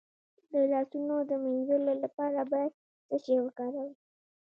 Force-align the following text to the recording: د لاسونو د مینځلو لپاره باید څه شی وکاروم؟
د 0.51 0.53
لاسونو 0.71 1.15
د 1.29 1.31
مینځلو 1.43 1.93
لپاره 2.03 2.39
باید 2.51 2.73
څه 3.07 3.15
شی 3.23 3.35
وکاروم؟ 3.41 3.89